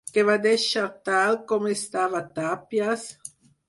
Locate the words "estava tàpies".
1.77-3.11